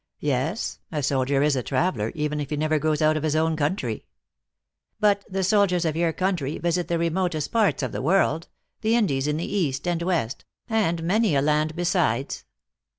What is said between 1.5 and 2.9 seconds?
a traveler, even if he never